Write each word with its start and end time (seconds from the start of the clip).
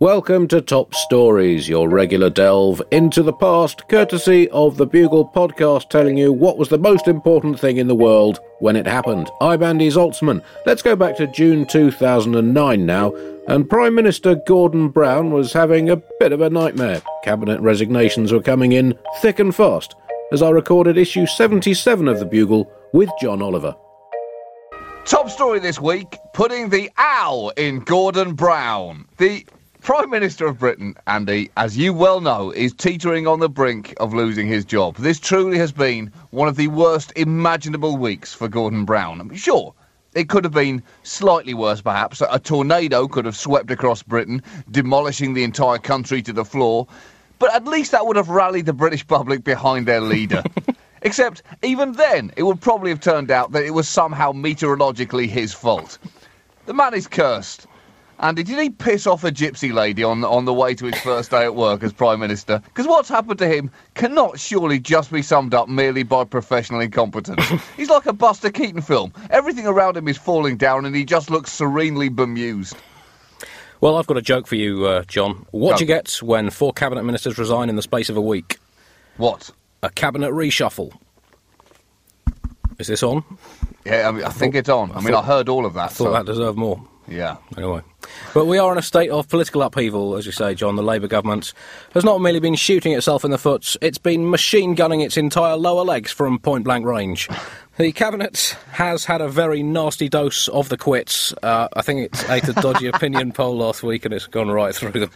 Welcome 0.00 0.48
to 0.48 0.60
Top 0.60 0.92
Stories, 0.94 1.66
your 1.66 1.88
regular 1.88 2.28
delve 2.28 2.82
into 2.90 3.22
the 3.22 3.32
past, 3.32 3.88
courtesy 3.88 4.50
of 4.50 4.76
the 4.76 4.86
Bugle 4.86 5.26
podcast 5.26 5.88
telling 5.88 6.18
you 6.18 6.30
what 6.30 6.58
was 6.58 6.68
the 6.68 6.76
most 6.76 7.08
important 7.08 7.58
thing 7.58 7.78
in 7.78 7.86
the 7.86 7.94
world 7.94 8.38
when 8.58 8.76
it 8.76 8.86
happened. 8.86 9.30
I'm 9.40 9.62
Andy 9.62 9.88
Zaltzman. 9.88 10.44
Let's 10.66 10.82
go 10.82 10.94
back 10.94 11.16
to 11.16 11.26
June 11.28 11.64
2009 11.64 12.84
now, 12.84 13.14
and 13.48 13.70
Prime 13.70 13.94
Minister 13.94 14.34
Gordon 14.34 14.90
Brown 14.90 15.30
was 15.30 15.54
having 15.54 15.88
a 15.88 16.02
bit 16.20 16.32
of 16.32 16.42
a 16.42 16.50
nightmare. 16.50 17.00
Cabinet 17.22 17.60
resignations 17.62 18.30
were 18.30 18.42
coming 18.42 18.72
in 18.72 18.98
thick 19.22 19.38
and 19.38 19.54
fast, 19.54 19.94
as 20.32 20.42
I 20.42 20.50
recorded 20.50 20.98
issue 20.98 21.24
77 21.24 22.08
of 22.08 22.18
the 22.18 22.26
Bugle 22.26 22.70
with 22.92 23.08
John 23.22 23.40
Oliver. 23.40 23.74
Top 25.04 25.28
story 25.28 25.58
this 25.58 25.78
week 25.78 26.16
putting 26.32 26.70
the 26.70 26.90
ow 26.98 27.52
in 27.58 27.80
Gordon 27.80 28.32
Brown. 28.32 29.06
The 29.18 29.46
Prime 29.82 30.08
Minister 30.08 30.46
of 30.46 30.58
Britain, 30.58 30.94
Andy, 31.06 31.50
as 31.58 31.76
you 31.76 31.92
well 31.92 32.22
know, 32.22 32.50
is 32.52 32.72
teetering 32.72 33.26
on 33.26 33.38
the 33.38 33.50
brink 33.50 33.92
of 34.00 34.14
losing 34.14 34.46
his 34.46 34.64
job. 34.64 34.96
This 34.96 35.20
truly 35.20 35.58
has 35.58 35.72
been 35.72 36.10
one 36.30 36.48
of 36.48 36.56
the 36.56 36.68
worst 36.68 37.12
imaginable 37.16 37.98
weeks 37.98 38.32
for 38.32 38.48
Gordon 38.48 38.86
Brown. 38.86 39.20
I 39.20 39.24
mean, 39.24 39.36
sure, 39.36 39.74
it 40.14 40.30
could 40.30 40.42
have 40.42 40.54
been 40.54 40.82
slightly 41.02 41.52
worse, 41.52 41.82
perhaps. 41.82 42.22
A 42.30 42.38
tornado 42.38 43.06
could 43.06 43.26
have 43.26 43.36
swept 43.36 43.70
across 43.70 44.02
Britain, 44.02 44.42
demolishing 44.70 45.34
the 45.34 45.44
entire 45.44 45.78
country 45.78 46.22
to 46.22 46.32
the 46.32 46.46
floor. 46.46 46.86
But 47.38 47.54
at 47.54 47.66
least 47.66 47.92
that 47.92 48.06
would 48.06 48.16
have 48.16 48.30
rallied 48.30 48.64
the 48.64 48.72
British 48.72 49.06
public 49.06 49.44
behind 49.44 49.86
their 49.86 50.00
leader. 50.00 50.42
Except, 51.04 51.42
even 51.62 51.92
then, 51.92 52.32
it 52.36 52.42
would 52.42 52.60
probably 52.60 52.90
have 52.90 53.00
turned 53.00 53.30
out 53.30 53.52
that 53.52 53.62
it 53.62 53.72
was 53.72 53.88
somehow 53.88 54.32
meteorologically 54.32 55.26
his 55.26 55.52
fault. 55.52 55.98
The 56.66 56.74
man 56.74 56.94
is 56.94 57.06
cursed. 57.06 57.66
Andy, 58.20 58.42
did 58.42 58.58
he 58.58 58.70
piss 58.70 59.06
off 59.06 59.24
a 59.24 59.30
gypsy 59.30 59.72
lady 59.72 60.02
on 60.02 60.24
on 60.24 60.44
the 60.44 60.54
way 60.54 60.74
to 60.74 60.86
his 60.86 60.98
first 61.00 61.30
day 61.30 61.44
at 61.44 61.54
work 61.54 61.82
as 61.82 61.92
Prime 61.92 62.20
Minister? 62.20 62.62
Because 62.64 62.86
what's 62.86 63.08
happened 63.08 63.38
to 63.40 63.48
him 63.48 63.70
cannot 63.94 64.38
surely 64.38 64.78
just 64.78 65.12
be 65.12 65.20
summed 65.20 65.52
up 65.52 65.68
merely 65.68 66.04
by 66.04 66.24
professional 66.24 66.80
incompetence. 66.80 67.44
He's 67.76 67.90
like 67.90 68.06
a 68.06 68.12
Buster 68.12 68.50
Keaton 68.50 68.80
film. 68.80 69.12
Everything 69.30 69.66
around 69.66 69.96
him 69.96 70.08
is 70.08 70.16
falling 70.16 70.56
down 70.56 70.86
and 70.86 70.94
he 70.94 71.04
just 71.04 71.28
looks 71.28 71.52
serenely 71.52 72.08
bemused. 72.08 72.76
Well, 73.80 73.96
I've 73.96 74.06
got 74.06 74.16
a 74.16 74.22
joke 74.22 74.46
for 74.46 74.54
you, 74.54 74.86
uh, 74.86 75.02
John. 75.02 75.44
What 75.50 75.76
do 75.76 75.84
you 75.84 75.88
get 75.88 76.22
when 76.22 76.48
four 76.48 76.72
cabinet 76.72 77.02
ministers 77.02 77.36
resign 77.36 77.68
in 77.68 77.76
the 77.76 77.82
space 77.82 78.08
of 78.08 78.16
a 78.16 78.22
week? 78.22 78.58
What? 79.18 79.50
A 79.84 79.90
cabinet 79.90 80.32
reshuffle. 80.32 80.94
Is 82.78 82.86
this 82.86 83.02
on? 83.02 83.22
Yeah, 83.84 84.08
I, 84.08 84.12
mean, 84.12 84.24
I 84.24 84.30
think 84.30 84.54
it's 84.54 84.70
on. 84.70 84.90
I 84.92 85.02
mean, 85.02 85.14
I 85.14 85.20
heard 85.20 85.50
all 85.50 85.66
of 85.66 85.74
that. 85.74 85.92
Thought 85.92 86.04
so- 86.04 86.12
that 86.12 86.24
deserved 86.24 86.56
more. 86.56 86.82
Yeah. 87.06 87.36
Anyway. 87.54 87.82
But 88.32 88.46
we 88.46 88.56
are 88.56 88.72
in 88.72 88.78
a 88.78 88.82
state 88.82 89.10
of 89.10 89.28
political 89.28 89.60
upheaval, 89.60 90.16
as 90.16 90.24
you 90.24 90.32
say, 90.32 90.54
John. 90.54 90.76
The 90.76 90.82
Labour 90.82 91.06
government 91.06 91.52
has 91.92 92.02
not 92.02 92.22
merely 92.22 92.40
been 92.40 92.54
shooting 92.54 92.92
itself 92.92 93.26
in 93.26 93.30
the 93.30 93.36
foot, 93.36 93.76
it's 93.82 93.98
been 93.98 94.30
machine 94.30 94.74
gunning 94.74 95.02
its 95.02 95.18
entire 95.18 95.56
lower 95.56 95.84
legs 95.84 96.10
from 96.10 96.38
point 96.38 96.64
blank 96.64 96.86
range. 96.86 97.28
The 97.76 97.92
Cabinet 97.92 98.56
has 98.72 99.04
had 99.04 99.20
a 99.20 99.28
very 99.28 99.62
nasty 99.62 100.08
dose 100.08 100.48
of 100.48 100.70
the 100.70 100.78
quits. 100.78 101.34
Uh, 101.42 101.68
I 101.74 101.82
think 101.82 102.00
it 102.06 102.30
ate 102.30 102.48
a 102.48 102.54
dodgy 102.54 102.86
opinion 102.92 103.32
poll 103.32 103.56
last 103.58 103.82
week 103.82 104.06
and 104.06 104.14
it's 104.14 104.26
gone 104.26 104.50
right 104.50 104.74
through 104.74 104.92
them. 104.92 105.10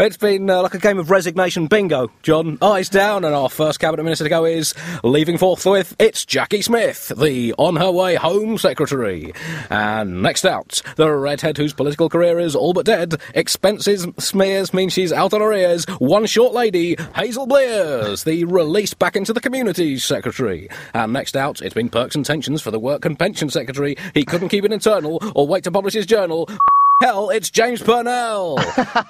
It's 0.00 0.16
been 0.16 0.48
uh, 0.48 0.62
like 0.62 0.72
a 0.72 0.78
game 0.78 0.98
of 0.98 1.10
resignation 1.10 1.66
bingo, 1.66 2.10
John. 2.22 2.56
Eyes 2.62 2.88
down, 2.88 3.22
and 3.22 3.34
our 3.34 3.50
first 3.50 3.80
cabinet 3.80 4.02
minister 4.02 4.24
to 4.24 4.30
go 4.30 4.46
is 4.46 4.72
leaving 5.04 5.36
forthwith. 5.36 5.94
It's 5.98 6.24
Jacqui 6.24 6.64
Smith, 6.64 7.12
the 7.14 7.54
on 7.58 7.76
her 7.76 7.90
way 7.90 8.14
Home 8.14 8.56
Secretary. 8.56 9.34
And 9.68 10.22
next 10.22 10.46
out, 10.46 10.80
the 10.96 11.12
redhead 11.12 11.58
whose 11.58 11.74
political 11.74 12.08
career 12.08 12.38
is 12.38 12.56
all 12.56 12.72
but 12.72 12.86
dead. 12.86 13.20
Expenses 13.34 14.06
smears 14.18 14.72
mean 14.72 14.88
she's 14.88 15.12
out 15.12 15.34
on 15.34 15.42
her 15.42 15.52
ears. 15.52 15.84
One 15.98 16.24
short 16.24 16.54
lady, 16.54 16.96
Hazel 17.14 17.46
Blears, 17.46 18.24
the 18.24 18.44
released 18.44 18.98
back 18.98 19.16
into 19.16 19.34
the 19.34 19.40
communities 19.40 20.02
secretary. 20.02 20.70
And 20.94 21.12
next 21.12 21.36
out, 21.36 21.60
it's 21.60 21.74
been 21.74 21.90
perks 21.90 22.14
and 22.14 22.24
tensions 22.24 22.62
for 22.62 22.70
the 22.70 22.80
work 22.80 23.04
and 23.04 23.18
pension 23.18 23.50
secretary. 23.50 23.96
He 24.14 24.24
couldn't 24.24 24.48
keep 24.48 24.64
it 24.64 24.72
internal 24.72 25.20
or 25.34 25.46
wait 25.46 25.64
to 25.64 25.70
publish 25.70 25.92
his 25.92 26.06
journal. 26.06 26.48
Hell, 27.02 27.30
it's 27.30 27.50
James 27.50 27.80
Purnell. 27.82 28.58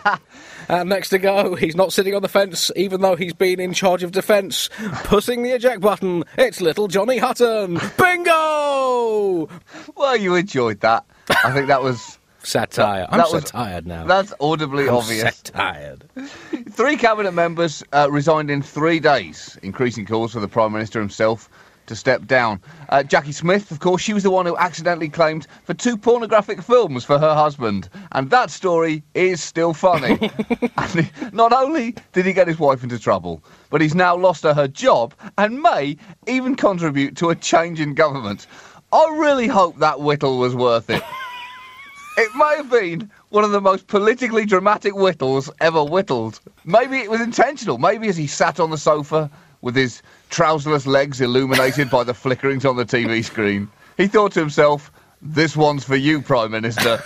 and 0.69 0.89
next 0.89 1.09
to 1.09 1.19
go, 1.19 1.56
he's 1.56 1.75
not 1.75 1.93
sitting 1.93 2.15
on 2.15 2.23
the 2.23 2.28
fence, 2.28 2.71
even 2.77 3.01
though 3.01 3.17
he's 3.17 3.33
been 3.34 3.59
in 3.59 3.73
charge 3.73 4.05
of 4.05 4.12
defence. 4.12 4.71
Pussing 5.03 5.43
the 5.43 5.51
eject 5.51 5.81
button, 5.81 6.23
it's 6.39 6.61
little 6.61 6.87
Johnny 6.87 7.19
Hutton. 7.19 7.81
Bingo! 7.99 9.49
Well, 9.97 10.17
you 10.17 10.37
enjoyed 10.37 10.79
that. 10.83 11.05
I 11.45 11.50
think 11.53 11.67
that 11.67 11.83
was. 11.83 12.17
Satire. 12.45 13.06
I'm 13.11 13.19
that 13.19 13.27
so 13.27 13.34
was- 13.34 13.45
tired 13.50 13.87
now. 13.89 14.06
That's 14.06 14.33
audibly 14.41 14.89
I'm 14.89 14.95
obvious. 14.95 15.37
so 15.39 15.53
tired. 15.53 16.05
Three 16.71 16.97
cabinet 16.97 17.33
members 17.33 17.83
uh, 17.93 18.09
resigned 18.11 18.50
in 18.53 18.62
three 18.62 18.99
days, 19.00 19.59
increasing 19.65 20.06
calls 20.06 20.33
for 20.33 20.41
the 20.41 20.49
Prime 20.49 20.73
Minister 20.73 21.00
himself 21.00 21.50
to 21.91 21.97
step 21.97 22.25
down. 22.27 22.61
Uh, 22.89 23.03
Jacqui 23.03 23.34
Smith, 23.34 23.73
of 23.73 23.81
course, 23.81 24.01
she 24.01 24.15
was 24.15 24.23
the 24.23 24.31
one 24.31 24.47
who 24.47 24.56
accidentally 24.56 25.09
claimed 25.09 25.49
for 25.65 25.75
two 25.75 25.97
pornographic 25.97 26.62
films 26.62 27.05
for 27.05 27.19
her 27.19 27.34
husband. 27.34 27.89
And 28.12 28.31
that 28.31 28.51
story 28.51 29.03
is 29.15 29.43
still 29.43 29.75
funny. 29.75 30.31
and 30.79 30.91
he- 30.93 31.11
not 31.33 31.53
only 31.53 31.97
did 32.12 32.27
he 32.27 32.33
get 32.33 32.47
his 32.47 32.61
wife 32.61 32.84
into 32.84 32.97
trouble, 32.97 33.43
but 33.71 33.81
he's 33.81 33.95
now 33.95 34.17
lost 34.17 34.45
her 34.45 34.55
her 34.55 34.69
job 34.69 35.12
and 35.37 35.61
may 35.61 35.97
even 36.29 36.55
contribute 36.55 37.17
to 37.17 37.31
a 37.31 37.34
change 37.34 37.81
in 37.81 37.95
government. 37.95 38.47
I 38.93 39.17
really 39.19 39.49
hope 39.49 39.79
that 39.81 40.00
whittle 40.00 40.39
was 40.39 40.55
worth 40.55 40.91
it. 40.91 41.03
It 42.19 42.34
may 42.34 42.56
have 42.56 42.69
been 42.71 43.11
one 43.31 43.45
of 43.45 43.50
the 43.50 43.62
most 43.62 43.87
politically 43.87 44.45
dramatic 44.45 44.93
whittles 44.93 45.49
ever 45.59 45.83
whittled. 45.83 46.39
Maybe 46.67 46.99
it 46.99 47.11
was 47.11 47.21
intentional. 47.21 47.79
Maybe 47.79 48.09
as 48.09 48.17
he 48.17 48.27
sat 48.27 48.61
on 48.61 48.69
the 48.69 48.77
sofa 48.77 49.31
with 49.62 49.76
his 49.76 50.03
trouserless 50.31 50.87
legs 50.87 51.21
illuminated 51.21 51.91
by 51.91 52.04
the 52.04 52.12
flickerings 52.12 52.65
on 52.69 52.76
the 52.76 52.84
TV 52.84 53.25
screen, 53.25 53.69
he 53.97 54.06
thought 54.06 54.32
to 54.32 54.41
himself, 54.41 54.91
This 55.22 55.56
one's 55.56 55.84
for 55.84 55.97
you, 55.97 56.22
Prime 56.22 56.50
Minister. 56.50 57.03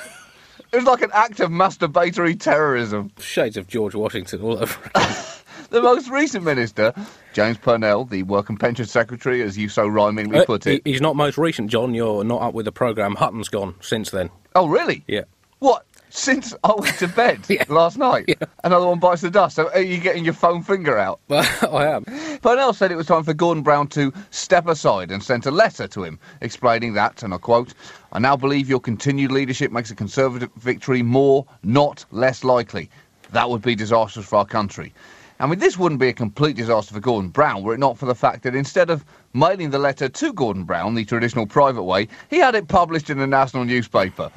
it 0.73 0.77
was 0.77 0.85
like 0.85 1.03
an 1.03 1.11
act 1.13 1.41
of 1.41 1.51
masturbatory 1.51 2.39
terrorism. 2.39 3.11
Shades 3.19 3.57
of 3.57 3.67
George 3.69 3.95
Washington 3.95 4.43
all 4.43 4.59
over 4.63 4.79
again. 4.95 5.15
The 5.71 5.83
most 5.83 6.09
recent 6.09 6.45
minister, 6.45 6.93
James 7.33 7.59
Purnell, 7.59 8.05
the 8.05 8.23
Work 8.23 8.49
and 8.49 8.61
Pension 8.61 8.85
Secretary, 8.87 9.43
as 9.43 9.59
you 9.59 9.69
so 9.69 9.85
rhymingly 9.89 10.39
Uh, 10.41 10.45
put 10.45 10.67
it. 10.69 10.83
he's 10.85 11.01
not 11.01 11.17
most 11.17 11.37
recent, 11.37 11.69
John. 11.69 11.95
You're 11.95 12.23
not 12.23 12.43
up 12.43 12.55
with 12.55 12.65
the 12.65 12.71
programme. 12.71 13.17
Hutton's 13.17 13.49
gone 13.49 13.75
since 13.81 14.11
then. 14.11 14.31
Oh, 14.55 14.69
really? 14.69 15.03
Yeah. 15.09 15.23
What? 15.59 15.87
Since 16.11 16.55
I 16.63 16.73
went 16.79 16.97
to 16.99 17.09
bed 17.09 17.41
last 17.69 17.99
night, 17.99 18.39
another 18.63 18.87
one 18.87 19.01
bites 19.01 19.23
the 19.23 19.31
dust. 19.31 19.57
So 19.57 19.69
are 19.71 19.81
you 19.81 19.99
getting 19.99 20.25
your 20.25 20.35
phone 20.35 20.63
finger 20.63 20.97
out? 20.97 21.19
Well, 21.29 21.45
I 21.77 21.87
am. 21.87 22.05
Purnell 22.41 22.73
said 22.73 22.93
it 22.93 22.97
was 22.97 23.07
time 23.07 23.25
for 23.25 23.35
Gordon 23.35 23.65
Brown 23.65 23.89
to 23.89 24.13
step 24.31 24.69
aside 24.69 25.11
and 25.11 25.23
sent 25.23 25.47
a 25.47 25.51
letter 25.51 25.89
to 25.89 26.05
him 26.05 26.21
explaining 26.41 26.95
that, 26.95 27.25
and 27.25 27.35
I 27.35 27.39
quote, 27.39 27.75
I 28.13 28.21
now 28.21 28.37
believe 28.37 28.69
your 28.69 28.79
continued 28.79 29.33
leadership 29.33 29.73
makes 29.73 29.91
a 29.91 29.97
Conservative 29.97 30.51
victory 30.57 31.03
more, 31.03 31.47
not 31.65 32.05
less 32.13 32.45
likely. 32.45 32.91
That 33.33 33.51
would 33.51 33.63
be 33.63 33.75
disastrous 33.75 34.27
for 34.27 34.37
our 34.37 34.47
country. 34.47 34.95
I 35.41 35.47
mean, 35.47 35.59
this 35.59 35.77
wouldn't 35.77 36.01
be 36.01 36.09
a 36.09 36.13
complete 36.13 36.57
disaster 36.57 36.95
for 36.95 37.01
Gordon 37.01 37.31
Brown 37.31 37.65
were 37.65 37.75
it 37.75 37.81
not 37.81 37.99
for 37.99 38.07
the 38.07 38.15
fact 38.15 38.45
that 38.45 38.55
instead 38.55 38.89
of 38.89 39.05
mailing 39.33 39.71
the 39.71 39.81
letter 39.81 40.09
to 40.09 40.33
Gordon 40.33 40.63
Brown 40.63 40.95
the 40.95 41.05
traditional 41.05 41.47
private 41.47 41.83
way, 41.83 42.07
he 42.31 42.39
had 42.39 42.55
it 42.55 42.69
published 42.69 43.11
in 43.11 43.19
the 43.19 43.27
national 43.27 43.65
newspaper. 43.65 44.31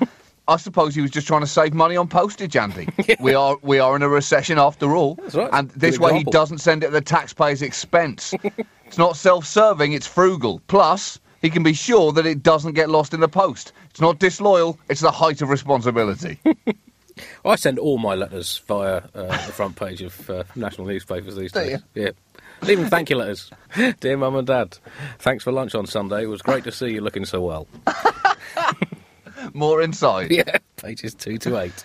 I 0.47 0.57
suppose 0.57 0.95
he 0.95 1.01
was 1.01 1.11
just 1.11 1.27
trying 1.27 1.41
to 1.41 1.47
save 1.47 1.73
money 1.73 1.97
on 1.97 2.07
postage, 2.07 2.55
Andy. 2.55 2.87
We 3.19 3.33
are 3.33 3.57
we 3.61 3.79
are 3.79 3.95
in 3.95 4.01
a 4.01 4.09
recession 4.09 4.57
after 4.57 4.95
all, 4.95 5.17
right. 5.33 5.49
and 5.53 5.69
this 5.71 5.97
Good 5.97 6.03
way 6.03 6.17
he 6.19 6.23
doesn't 6.25 6.59
send 6.59 6.83
it 6.83 6.87
at 6.87 6.91
the 6.93 7.01
taxpayer's 7.01 7.61
expense. 7.61 8.33
it's 8.85 8.97
not 8.97 9.17
self-serving; 9.17 9.93
it's 9.93 10.07
frugal. 10.07 10.61
Plus, 10.67 11.19
he 11.41 11.49
can 11.49 11.63
be 11.63 11.73
sure 11.73 12.11
that 12.13 12.25
it 12.25 12.43
doesn't 12.43 12.73
get 12.73 12.89
lost 12.89 13.13
in 13.13 13.19
the 13.19 13.27
post. 13.27 13.73
It's 13.89 14.01
not 14.01 14.19
disloyal; 14.19 14.79
it's 14.89 15.01
the 15.01 15.11
height 15.11 15.41
of 15.41 15.49
responsibility. 15.49 16.39
I 17.45 17.55
send 17.55 17.79
all 17.79 17.97
my 17.97 18.13
letters 18.13 18.61
via 18.67 19.01
uh, 19.15 19.45
the 19.45 19.53
front 19.53 19.75
page 19.75 20.01
of 20.01 20.29
uh, 20.29 20.43
national 20.55 20.87
newspapers 20.87 21.35
these 21.35 21.51
Do 21.51 21.63
days. 21.63 21.79
Yeah. 21.95 22.11
Even 22.67 22.89
thank 22.89 23.09
you 23.09 23.17
letters. 23.17 23.51
Dear 23.99 24.17
Mum 24.17 24.35
and 24.35 24.47
Dad, 24.47 24.77
thanks 25.19 25.43
for 25.43 25.51
lunch 25.51 25.75
on 25.75 25.85
Sunday. 25.85 26.23
It 26.23 26.27
was 26.27 26.41
great 26.41 26.63
to 26.65 26.71
see 26.71 26.93
you 26.93 27.01
looking 27.01 27.25
so 27.25 27.41
well. 27.41 27.67
More 29.57 29.81
inside. 29.81 30.31
Yeah. 30.31 30.57
Pages 30.75 31.15
two 31.15 31.37
to 31.39 31.59
eight. 31.59 31.83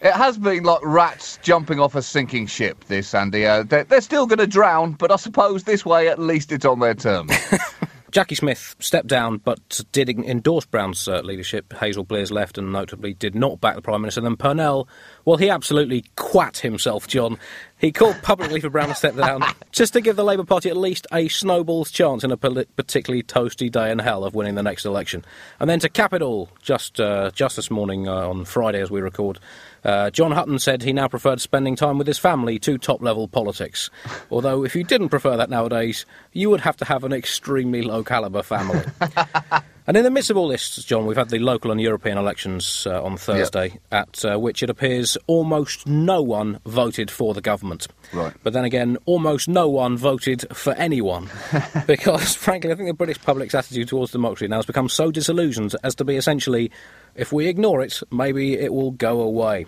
It 0.00 0.12
has 0.12 0.36
been 0.36 0.64
like 0.64 0.80
rats 0.82 1.38
jumping 1.42 1.80
off 1.80 1.94
a 1.94 2.02
sinking 2.02 2.46
ship. 2.46 2.84
This, 2.86 3.14
Andy. 3.14 3.46
Uh, 3.46 3.62
they're, 3.62 3.84
they're 3.84 4.00
still 4.00 4.26
going 4.26 4.38
to 4.40 4.46
drown, 4.46 4.92
but 4.92 5.10
I 5.10 5.16
suppose 5.16 5.64
this 5.64 5.84
way 5.84 6.08
at 6.08 6.18
least 6.18 6.52
it's 6.52 6.64
on 6.64 6.80
their 6.80 6.94
terms. 6.94 7.30
Jacqui 8.14 8.36
Smith 8.36 8.76
stepped 8.78 9.08
down 9.08 9.38
but 9.38 9.80
did 9.90 10.08
endorse 10.08 10.66
Brown's 10.66 11.08
uh, 11.08 11.20
leadership. 11.22 11.72
Hazel 11.72 12.04
Blears 12.04 12.30
left 12.30 12.58
and 12.58 12.72
notably 12.72 13.12
did 13.12 13.34
not 13.34 13.60
back 13.60 13.74
the 13.74 13.82
Prime 13.82 14.02
Minister. 14.02 14.20
Then 14.20 14.36
Purnell, 14.36 14.88
well, 15.24 15.36
he 15.36 15.50
absolutely 15.50 16.04
quat 16.14 16.58
himself, 16.58 17.08
John. 17.08 17.38
He 17.84 17.92
called 17.92 18.16
publicly 18.22 18.60
for 18.60 18.70
Brown 18.70 18.88
to 18.88 18.94
step 18.94 19.14
down, 19.14 19.42
just 19.70 19.92
to 19.92 20.00
give 20.00 20.16
the 20.16 20.24
Labour 20.24 20.44
Party 20.44 20.70
at 20.70 20.76
least 20.78 21.06
a 21.12 21.28
snowball's 21.28 21.90
chance 21.90 22.24
in 22.24 22.32
a 22.32 22.36
particularly 22.38 23.22
toasty 23.22 23.70
day 23.70 23.90
in 23.90 23.98
hell 23.98 24.24
of 24.24 24.34
winning 24.34 24.54
the 24.54 24.62
next 24.62 24.86
election. 24.86 25.22
And 25.60 25.68
then 25.68 25.80
to 25.80 25.90
cap 25.90 26.14
it 26.14 26.22
all, 26.22 26.48
just 26.62 26.98
uh, 26.98 27.30
just 27.34 27.56
this 27.56 27.70
morning 27.70 28.08
uh, 28.08 28.26
on 28.26 28.46
Friday 28.46 28.80
as 28.80 28.90
we 28.90 29.02
record, 29.02 29.38
uh, 29.84 30.08
John 30.08 30.32
Hutton 30.32 30.58
said 30.58 30.82
he 30.82 30.94
now 30.94 31.08
preferred 31.08 31.42
spending 31.42 31.76
time 31.76 31.98
with 31.98 32.06
his 32.06 32.18
family 32.18 32.58
to 32.60 32.78
top 32.78 33.02
level 33.02 33.28
politics. 33.28 33.90
Although, 34.30 34.64
if 34.64 34.74
you 34.74 34.82
didn't 34.82 35.10
prefer 35.10 35.36
that 35.36 35.50
nowadays, 35.50 36.06
you 36.32 36.48
would 36.48 36.62
have 36.62 36.78
to 36.78 36.86
have 36.86 37.04
an 37.04 37.12
extremely 37.12 37.82
low 37.82 38.02
calibre 38.02 38.42
family. 38.42 38.80
And 39.86 39.98
in 39.98 40.04
the 40.04 40.10
midst 40.10 40.30
of 40.30 40.38
all 40.38 40.48
this, 40.48 40.82
John, 40.84 41.04
we've 41.04 41.16
had 41.16 41.28
the 41.28 41.38
local 41.38 41.70
and 41.70 41.78
European 41.78 42.16
elections 42.16 42.86
uh, 42.86 43.02
on 43.02 43.18
Thursday, 43.18 43.68
yep. 43.68 43.80
at 43.92 44.24
uh, 44.24 44.38
which 44.38 44.62
it 44.62 44.70
appears 44.70 45.18
almost 45.26 45.86
no 45.86 46.22
one 46.22 46.58
voted 46.64 47.10
for 47.10 47.34
the 47.34 47.42
government. 47.42 47.86
Right. 48.12 48.32
But 48.42 48.54
then 48.54 48.64
again, 48.64 48.96
almost 49.04 49.46
no 49.46 49.68
one 49.68 49.98
voted 49.98 50.46
for 50.56 50.72
anyone. 50.74 51.28
because, 51.86 52.34
frankly, 52.34 52.72
I 52.72 52.76
think 52.76 52.88
the 52.88 52.94
British 52.94 53.20
public's 53.20 53.54
attitude 53.54 53.88
towards 53.88 54.12
democracy 54.12 54.48
now 54.48 54.56
has 54.56 54.66
become 54.66 54.88
so 54.88 55.10
disillusioned 55.10 55.76
as 55.84 55.94
to 55.96 56.04
be 56.04 56.16
essentially 56.16 56.70
if 57.14 57.32
we 57.32 57.46
ignore 57.46 57.82
it, 57.82 58.00
maybe 58.10 58.54
it 58.54 58.72
will 58.72 58.92
go 58.92 59.20
away. 59.20 59.66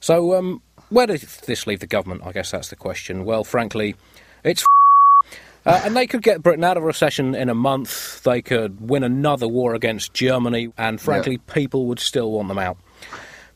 So, 0.00 0.34
um, 0.34 0.62
where 0.90 1.06
does 1.06 1.22
this 1.38 1.66
leave 1.66 1.80
the 1.80 1.86
government? 1.86 2.22
I 2.24 2.32
guess 2.32 2.50
that's 2.50 2.68
the 2.68 2.76
question. 2.76 3.24
Well, 3.24 3.44
frankly, 3.44 3.96
it's. 4.44 4.64
Uh, 5.66 5.80
and 5.84 5.96
they 5.96 6.06
could 6.06 6.22
get 6.22 6.42
Britain 6.42 6.64
out 6.64 6.76
of 6.76 6.82
recession 6.82 7.34
in 7.34 7.48
a 7.48 7.54
month. 7.54 8.22
They 8.22 8.40
could 8.40 8.88
win 8.88 9.04
another 9.04 9.46
war 9.46 9.74
against 9.74 10.14
Germany, 10.14 10.72
and 10.78 11.00
frankly, 11.00 11.32
yeah. 11.32 11.54
people 11.54 11.86
would 11.86 12.00
still 12.00 12.32
want 12.32 12.48
them 12.48 12.58
out. 12.58 12.78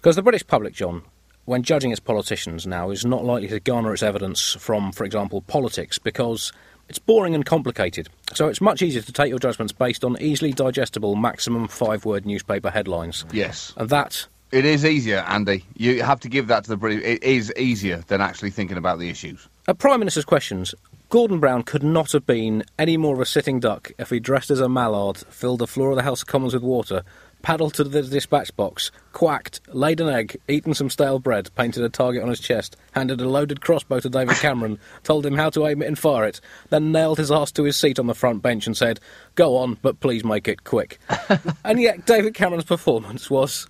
Because 0.01 0.17
the 0.17 0.23
British 0.23 0.47
public, 0.47 0.75
John, 0.75 1.03
when 1.47 1.63
judging 1.63 1.91
its 1.91 2.01
politicians 2.01 2.67
now, 2.67 2.91
is 2.91 3.05
not 3.05 3.25
likely 3.25 3.49
to 3.49 3.61
garner 3.61 3.93
its 3.93 4.03
evidence 4.03 4.55
from, 4.61 4.93
for 4.93 5.05
example, 5.05 5.41
politics, 5.43 5.99
because 5.99 6.53
it's 6.89 6.99
boring 6.99 7.35
and 7.35 7.47
complicated. 7.47 8.09
So 8.35 8.49
it's 8.49 8.61
much 8.61 8.83
easier 8.83 9.03
to 9.03 9.13
take 9.13 9.31
your 9.31 9.39
judgments 9.39 9.73
based 9.73 10.05
on 10.05 10.21
easily 10.21 10.53
digestible, 10.53 11.17
maximum 11.17 11.69
five 11.69 12.05
word 12.05 12.27
newspaper 12.27 12.71
headlines. 12.71 13.25
Yes. 13.33 13.73
And 13.77 13.89
that. 13.89 14.27
It 14.53 14.65
is 14.65 14.85
easier, 14.85 15.25
Andy. 15.27 15.65
You 15.75 16.03
have 16.03 16.21
to 16.21 16.29
give 16.29 16.47
that 16.49 16.65
to 16.65 16.71
the 16.71 16.77
British. 16.77 17.03
It 17.05 17.23
is 17.23 17.53
easier 17.57 18.05
than 18.07 18.21
actually 18.21 18.51
thinking 18.51 18.77
about 18.77 18.99
the 18.99 19.09
issues. 19.09 19.49
At 19.67 19.79
Prime 19.79 19.99
Minister's 19.99 20.27
questions, 20.27 20.75
Gordon 21.15 21.39
Brown 21.39 21.63
could 21.63 21.85
not 21.85 22.11
have 22.11 22.27
been 22.27 22.65
any 22.77 22.97
more 22.97 23.15
of 23.15 23.21
a 23.21 23.25
sitting 23.25 23.61
duck 23.61 23.93
if 24.01 24.11
he 24.11 24.19
dressed 24.19 24.51
as 24.51 24.59
a 24.59 24.69
mallard, 24.69 25.19
filled 25.19 25.61
the 25.61 25.67
floor 25.69 25.91
of 25.91 25.97
the 25.97 26.03
House 26.03 26.23
of 26.23 26.27
Commons 26.27 26.55
with 26.55 26.65
water, 26.65 27.05
paddled 27.41 27.75
to 27.75 27.85
the 27.85 28.03
dispatch 28.03 28.57
box, 28.57 28.91
quacked, 29.13 29.61
laid 29.69 30.01
an 30.01 30.09
egg, 30.09 30.37
eaten 30.49 30.75
some 30.75 30.91
stale 30.91 31.21
bread, 31.21 31.55
painted 31.55 31.85
a 31.85 31.89
target 31.89 32.21
on 32.21 32.31
his 32.31 32.41
chest, 32.41 32.77
handed 32.97 33.21
a 33.21 33.29
loaded 33.29 33.61
crossbow 33.61 34.01
to 34.01 34.09
David 34.09 34.39
Cameron, 34.39 34.77
told 35.05 35.25
him 35.25 35.37
how 35.37 35.51
to 35.51 35.69
aim 35.69 35.83
it 35.83 35.87
and 35.87 35.97
fire 35.97 36.25
it, 36.25 36.41
then 36.71 36.91
nailed 36.91 37.19
his 37.19 37.31
ass 37.31 37.53
to 37.53 37.63
his 37.63 37.79
seat 37.79 38.01
on 38.01 38.09
the 38.09 38.15
front 38.17 38.43
bench 38.43 38.67
and 38.67 38.77
said, 38.77 38.99
Go 39.37 39.57
on, 39.57 39.79
but 39.83 40.01
please 40.01 40.25
make 40.25 40.49
it 40.49 40.65
quick. 40.65 40.99
and 41.65 41.81
yet, 41.81 42.07
David 42.07 42.35
Cameron's 42.35 42.65
performance 42.65 43.31
was, 43.31 43.69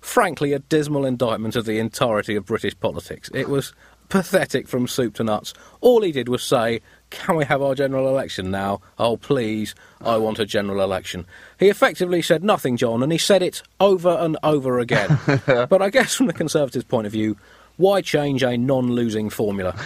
frankly, 0.00 0.54
a 0.54 0.60
dismal 0.60 1.04
indictment 1.04 1.56
of 1.56 1.66
the 1.66 1.78
entirety 1.78 2.36
of 2.36 2.46
British 2.46 2.80
politics. 2.80 3.30
It 3.34 3.50
was 3.50 3.74
pathetic 4.08 4.68
from 4.68 4.86
soup 4.86 5.14
to 5.14 5.24
nuts. 5.24 5.54
All 5.80 6.02
he 6.02 6.12
did 6.12 6.28
was 6.28 6.42
say, 6.42 6.80
Can 7.10 7.36
we 7.36 7.44
have 7.44 7.62
our 7.62 7.74
general 7.74 8.08
election 8.08 8.50
now? 8.50 8.80
Oh, 8.98 9.16
please, 9.16 9.74
I 10.00 10.16
want 10.16 10.38
a 10.38 10.46
general 10.46 10.80
election. 10.80 11.26
He 11.58 11.68
effectively 11.68 12.22
said 12.22 12.44
nothing, 12.44 12.76
John, 12.76 13.02
and 13.02 13.12
he 13.12 13.18
said 13.18 13.42
it 13.42 13.62
over 13.80 14.10
and 14.10 14.36
over 14.42 14.78
again. 14.78 15.18
but 15.46 15.82
I 15.82 15.90
guess 15.90 16.14
from 16.14 16.26
the 16.26 16.32
Conservatives' 16.32 16.84
point 16.84 17.06
of 17.06 17.12
view, 17.12 17.36
why 17.76 18.00
change 18.00 18.42
a 18.42 18.56
non 18.56 18.92
losing 18.92 19.30
formula? 19.30 19.78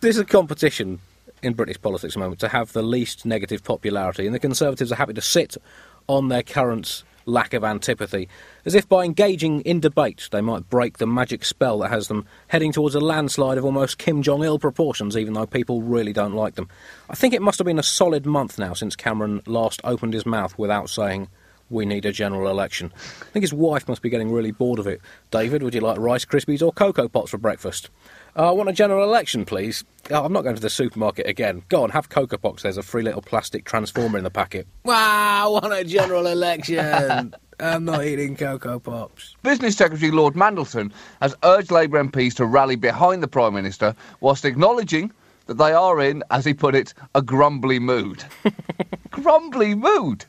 There's 0.00 0.18
a 0.18 0.24
competition 0.24 1.00
in 1.42 1.52
British 1.52 1.80
politics 1.80 2.14
at 2.14 2.18
the 2.18 2.20
moment 2.20 2.40
to 2.40 2.48
have 2.48 2.72
the 2.72 2.82
least 2.82 3.26
negative 3.26 3.62
popularity, 3.62 4.26
and 4.26 4.34
the 4.34 4.40
Conservatives 4.40 4.90
are 4.92 4.96
happy 4.96 5.14
to 5.14 5.22
sit 5.22 5.56
on 6.08 6.28
their 6.28 6.42
current 6.42 7.02
lack 7.26 7.54
of 7.54 7.64
antipathy, 7.64 8.28
as 8.64 8.74
if 8.74 8.88
by 8.88 9.04
engaging 9.04 9.60
in 9.62 9.80
debate 9.80 10.28
they 10.32 10.40
might 10.40 10.68
break 10.68 10.98
the 10.98 11.06
magic 11.06 11.44
spell 11.44 11.78
that 11.78 11.90
has 11.90 12.08
them 12.08 12.26
heading 12.48 12.72
towards 12.72 12.94
a 12.94 13.00
landslide 13.00 13.58
of 13.58 13.64
almost 13.64 13.98
Kim 13.98 14.22
Jong 14.22 14.44
il 14.44 14.58
proportions, 14.58 15.16
even 15.16 15.34
though 15.34 15.46
people 15.46 15.82
really 15.82 16.12
don't 16.12 16.34
like 16.34 16.54
them. 16.54 16.68
I 17.08 17.14
think 17.14 17.34
it 17.34 17.42
must 17.42 17.58
have 17.58 17.66
been 17.66 17.78
a 17.78 17.82
solid 17.82 18.26
month 18.26 18.58
now 18.58 18.74
since 18.74 18.96
Cameron 18.96 19.42
last 19.46 19.80
opened 19.84 20.14
his 20.14 20.26
mouth 20.26 20.58
without 20.58 20.90
saying, 20.90 21.28
we 21.70 21.86
need 21.86 22.04
a 22.04 22.12
general 22.12 22.50
election. 22.50 22.92
I 22.94 23.24
think 23.32 23.42
his 23.42 23.54
wife 23.54 23.88
must 23.88 24.02
be 24.02 24.10
getting 24.10 24.30
really 24.30 24.50
bored 24.50 24.78
of 24.78 24.86
it. 24.86 25.00
David, 25.30 25.62
would 25.62 25.74
you 25.74 25.80
like 25.80 25.98
Rice 25.98 26.24
Krispies 26.24 26.62
or 26.62 26.72
Cocoa 26.72 27.08
Pops 27.08 27.30
for 27.30 27.38
breakfast? 27.38 27.90
Uh, 28.36 28.48
I 28.48 28.50
want 28.50 28.68
a 28.68 28.72
general 28.72 29.04
election, 29.04 29.44
please. 29.44 29.84
Oh, 30.10 30.24
I'm 30.24 30.32
not 30.32 30.42
going 30.42 30.56
to 30.56 30.62
the 30.62 30.70
supermarket 30.70 31.26
again. 31.26 31.62
Go 31.68 31.84
on, 31.84 31.90
have 31.90 32.08
Cocoa 32.08 32.36
Pops. 32.36 32.64
There's 32.64 32.76
a 32.76 32.82
free 32.82 33.02
little 33.02 33.22
plastic 33.22 33.64
transformer 33.64 34.18
in 34.18 34.24
the 34.24 34.30
packet. 34.30 34.66
Wow, 34.84 35.46
I 35.46 35.48
want 35.48 35.72
a 35.72 35.84
general 35.84 36.26
election. 36.26 37.34
I'm 37.60 37.84
not 37.84 38.04
eating 38.04 38.34
Cocoa 38.36 38.80
Pops. 38.80 39.36
Business 39.44 39.76
Secretary 39.76 40.10
Lord 40.10 40.34
Mandelson 40.34 40.92
has 41.22 41.36
urged 41.44 41.70
Labour 41.70 42.02
MPs 42.02 42.34
to 42.34 42.46
rally 42.46 42.74
behind 42.74 43.22
the 43.22 43.28
Prime 43.28 43.54
Minister 43.54 43.94
whilst 44.20 44.44
acknowledging 44.44 45.12
that 45.46 45.58
they 45.58 45.72
are 45.72 46.00
in, 46.00 46.24
as 46.32 46.44
he 46.44 46.54
put 46.54 46.74
it, 46.74 46.92
a 47.14 47.22
grumbly 47.22 47.78
mood. 47.78 48.24
grumbly 49.10 49.76
mood? 49.76 50.24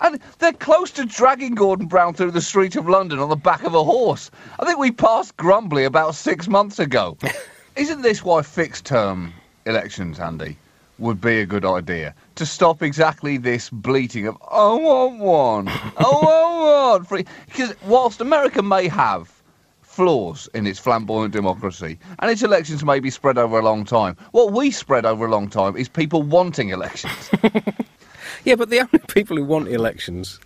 And 0.00 0.20
they're 0.38 0.52
close 0.52 0.90
to 0.92 1.04
dragging 1.04 1.54
Gordon 1.54 1.86
Brown 1.86 2.14
through 2.14 2.32
the 2.32 2.40
street 2.40 2.76
of 2.76 2.88
London 2.88 3.18
on 3.18 3.28
the 3.28 3.36
back 3.36 3.62
of 3.64 3.74
a 3.74 3.84
horse. 3.84 4.30
I 4.58 4.64
think 4.64 4.78
we 4.78 4.90
passed 4.90 5.36
Grumbly 5.36 5.84
about 5.84 6.14
six 6.14 6.48
months 6.48 6.78
ago. 6.78 7.16
Isn't 7.76 8.02
this 8.02 8.24
why 8.24 8.42
fixed 8.42 8.84
term 8.84 9.32
elections, 9.66 10.18
Andy, 10.18 10.56
would 10.98 11.20
be 11.20 11.40
a 11.40 11.46
good 11.46 11.64
idea? 11.64 12.14
To 12.36 12.46
stop 12.46 12.82
exactly 12.82 13.36
this 13.36 13.70
bleating 13.70 14.26
of, 14.26 14.36
I 14.50 14.72
want 14.74 15.18
one, 15.18 15.68
I 15.68 15.92
want 15.98 17.10
one. 17.10 17.24
Because 17.46 17.74
whilst 17.84 18.20
America 18.20 18.62
may 18.62 18.88
have 18.88 19.36
flaws 19.96 20.46
in 20.52 20.66
its 20.66 20.78
flamboyant 20.78 21.32
democracy, 21.32 21.98
and 22.18 22.30
its 22.30 22.42
elections 22.42 22.84
may 22.84 23.00
be 23.00 23.08
spread 23.08 23.38
over 23.38 23.58
a 23.58 23.62
long 23.62 23.82
time. 23.82 24.14
What 24.32 24.52
we 24.52 24.70
spread 24.70 25.06
over 25.06 25.24
a 25.24 25.30
long 25.30 25.48
time 25.48 25.74
is 25.74 25.88
people 25.88 26.22
wanting 26.22 26.68
elections. 26.68 27.30
Yeah, 28.46 28.54
but 28.54 28.70
the 28.70 28.78
only 28.78 29.00
people 29.08 29.36
who 29.36 29.44
want 29.44 29.66
elections 29.66 30.38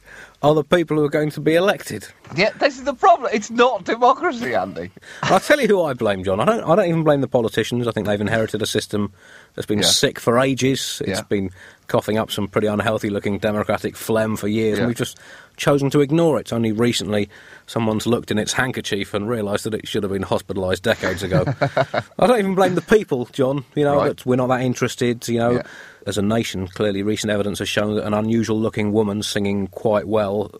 are 0.43 0.55
the 0.55 0.65
people 0.65 0.97
who 0.97 1.05
are 1.05 1.11
going 1.11 1.31
to 1.31 1.41
be 1.41 1.55
elected. 1.55 2.07
Yeah, 2.35 2.51
this 2.59 2.79
is 2.79 2.85
the 2.85 2.95
problem. 2.95 3.31
It's 3.33 3.51
not 3.51 3.85
democracy, 3.85 4.55
Andy. 4.55 4.91
I'll 5.25 5.41
tell 5.41 5.61
you 5.61 5.69
who 5.69 5.83
I 5.83 5.93
blame, 5.93 6.25
John. 6.25 6.41
I 6.41 6.45
don't. 6.45 6.65
I 6.65 6.77
don't 6.77 6.87
even 6.87 7.05
blame 7.05 7.21
the 7.21 7.29
politicians. 7.29 7.87
I 7.87 7.93
think 7.93 8.07
they've 8.07 8.21
inherited 8.21 8.63
a 8.63 8.67
system 8.67 9.13
that's 9.55 9.67
been 9.67 9.81
yeah. 9.81 9.87
sick 9.87 10.19
for 10.19 10.39
ages. 10.39 11.03
It's 11.05 11.19
yeah. 11.19 11.25
been 11.29 11.51
coughing 11.89 12.19
up 12.19 12.31
some 12.31 12.47
pretty 12.47 12.69
unhealthy-looking 12.69 13.41
democratic 13.41 13.97
phlegm 13.97 14.37
for 14.37 14.47
years, 14.47 14.79
yeah. 14.79 14.85
and 14.85 14.89
we've 14.89 14.97
just 14.97 15.19
chosen 15.57 15.91
to 15.91 16.01
ignore 16.01 16.39
it. 16.39 16.53
Only 16.53 16.71
recently, 16.73 17.29
someone's 17.67 18.07
looked 18.07 18.31
in 18.31 18.39
its 18.39 18.53
handkerchief 18.53 19.13
and 19.13 19.29
realised 19.29 19.65
that 19.65 19.75
it 19.75 19.89
should 19.89 20.05
have 20.05 20.13
been 20.13 20.23
hospitalised 20.23 20.83
decades 20.83 21.23
ago. 21.25 21.45
I 22.19 22.27
don't 22.27 22.39
even 22.39 22.55
blame 22.55 22.77
the 22.77 22.83
people, 22.83 23.27
John. 23.27 23.65
You 23.75 23.85
know, 23.85 23.97
right. 23.97 24.17
that 24.17 24.25
we're 24.25 24.37
not 24.37 24.47
that 24.47 24.63
interested. 24.63 25.27
You 25.29 25.39
know, 25.39 25.63
as 26.07 26.17
a 26.17 26.23
nation, 26.23 26.69
clearly 26.69 27.03
recent 27.03 27.31
evidence 27.31 27.59
has 27.59 27.69
shown 27.69 27.97
that 27.97 28.07
an 28.07 28.15
unusual-looking 28.15 28.93
woman 28.93 29.23
singing 29.23 29.67
quite 29.67 30.07
well 30.31 30.51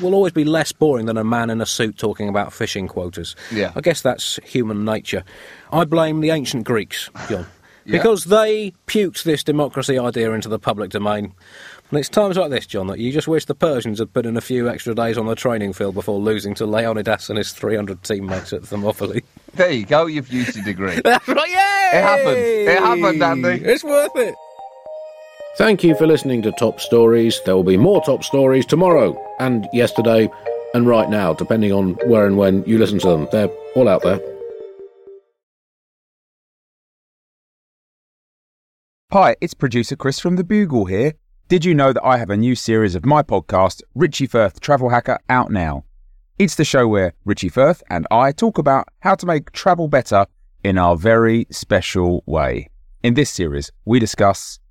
will 0.00 0.14
always 0.14 0.32
be 0.32 0.44
less 0.44 0.72
boring 0.72 1.06
than 1.06 1.16
a 1.16 1.24
man 1.24 1.50
in 1.50 1.60
a 1.60 1.66
suit 1.66 1.98
talking 1.98 2.28
about 2.28 2.52
fishing 2.52 2.88
quotas. 2.88 3.36
Yeah. 3.52 3.72
I 3.74 3.80
guess 3.80 4.00
that's 4.02 4.38
human 4.44 4.84
nature. 4.84 5.24
I 5.72 5.84
blame 5.84 6.20
the 6.20 6.30
ancient 6.30 6.64
Greeks, 6.64 7.10
John. 7.28 7.46
Yeah. 7.86 7.92
Because 7.96 8.24
they 8.24 8.74
puked 8.86 9.22
this 9.22 9.42
democracy 9.42 9.98
idea 9.98 10.32
into 10.32 10.50
the 10.50 10.58
public 10.58 10.90
domain. 10.90 11.32
And 11.90 11.98
it's 11.98 12.10
times 12.10 12.36
like 12.36 12.50
this, 12.50 12.66
John, 12.66 12.88
that 12.88 12.98
you 12.98 13.10
just 13.10 13.26
wish 13.26 13.46
the 13.46 13.54
Persians 13.54 13.98
had 13.98 14.12
put 14.12 14.26
in 14.26 14.36
a 14.36 14.42
few 14.42 14.68
extra 14.68 14.94
days 14.94 15.16
on 15.16 15.26
the 15.26 15.34
training 15.34 15.72
field 15.72 15.94
before 15.94 16.20
losing 16.20 16.54
to 16.56 16.66
Leonidas 16.66 17.30
and 17.30 17.38
his 17.38 17.52
300 17.52 18.02
teammates 18.04 18.52
at 18.52 18.64
Thermopylae. 18.64 19.22
There 19.54 19.70
you 19.72 19.86
go, 19.86 20.06
you've 20.06 20.30
used 20.30 20.54
your 20.54 20.64
degree. 20.64 21.00
That's 21.04 21.26
right, 21.26 21.48
yay! 21.48 21.98
It 21.98 22.02
happened. 22.02 22.36
It 22.36 22.78
happened, 22.78 23.22
Andy. 23.22 23.64
It's 23.64 23.82
worth 23.82 24.14
it. 24.14 24.34
Thank 25.56 25.82
you 25.82 25.96
for 25.96 26.06
listening 26.06 26.42
to 26.42 26.52
Top 26.52 26.80
Stories. 26.80 27.40
There 27.44 27.56
will 27.56 27.64
be 27.64 27.76
more 27.76 28.00
Top 28.02 28.22
Stories 28.22 28.64
tomorrow 28.64 29.20
and 29.40 29.68
yesterday 29.72 30.30
and 30.74 30.86
right 30.86 31.10
now, 31.10 31.34
depending 31.34 31.72
on 31.72 31.94
where 32.06 32.26
and 32.26 32.36
when 32.36 32.64
you 32.64 32.78
listen 32.78 33.00
to 33.00 33.08
them. 33.08 33.28
They're 33.32 33.50
all 33.74 33.88
out 33.88 34.02
there. 34.02 34.20
Hi, 39.12 39.34
it's 39.40 39.54
producer 39.54 39.96
Chris 39.96 40.20
from 40.20 40.36
The 40.36 40.44
Bugle 40.44 40.84
here. 40.84 41.14
Did 41.48 41.64
you 41.64 41.74
know 41.74 41.92
that 41.92 42.04
I 42.04 42.16
have 42.16 42.30
a 42.30 42.36
new 42.36 42.54
series 42.54 42.94
of 42.94 43.04
my 43.04 43.24
podcast, 43.24 43.82
Richie 43.96 44.28
Firth 44.28 44.60
Travel 44.60 44.90
Hacker, 44.90 45.18
out 45.28 45.50
now? 45.50 45.84
It's 46.38 46.54
the 46.54 46.64
show 46.64 46.86
where 46.86 47.12
Richie 47.24 47.48
Firth 47.48 47.82
and 47.90 48.06
I 48.08 48.30
talk 48.30 48.56
about 48.56 48.86
how 49.00 49.16
to 49.16 49.26
make 49.26 49.50
travel 49.50 49.88
better 49.88 50.26
in 50.62 50.78
our 50.78 50.96
very 50.96 51.48
special 51.50 52.22
way. 52.24 52.70
In 53.02 53.14
this 53.14 53.30
series, 53.30 53.72
we 53.84 53.98
discuss 53.98 54.60